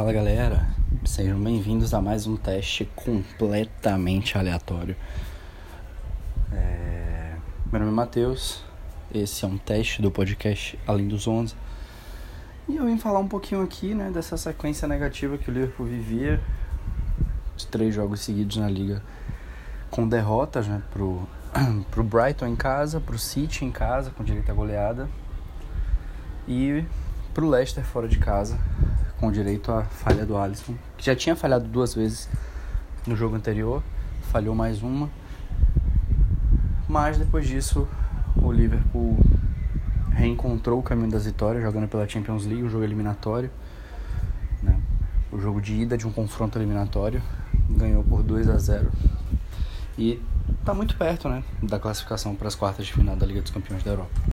[0.00, 0.66] Fala galera,
[1.04, 4.96] sejam bem-vindos a mais um teste completamente aleatório.
[6.50, 7.34] É...
[7.70, 8.64] Meu nome é Matheus,
[9.12, 11.54] esse é um teste do podcast Além dos Onze.
[12.66, 16.40] E eu vim falar um pouquinho aqui né, dessa sequência negativa que o Liverpool vivia,
[17.54, 19.02] de três jogos seguidos na liga
[19.90, 21.28] com derrotas né, pro,
[21.90, 25.10] pro Brighton em casa, pro City em casa, com direito à goleada,
[26.48, 26.86] e
[27.34, 28.58] pro Leicester fora de casa,
[29.20, 32.26] com direito à falha do Alisson, que já tinha falhado duas vezes
[33.06, 33.82] no jogo anterior,
[34.32, 35.10] falhou mais uma.
[36.88, 37.86] Mas depois disso,
[38.34, 39.18] o Liverpool
[40.12, 43.50] reencontrou o caminho das vitórias, jogando pela Champions League, o jogo eliminatório.
[44.62, 44.80] Né?
[45.30, 47.22] O jogo de ida de um confronto eliminatório.
[47.68, 48.90] Ganhou por 2 a 0
[49.96, 50.20] E
[50.58, 53.82] está muito perto né, da classificação para as quartas de final da Liga dos Campeões
[53.84, 54.20] da Europa.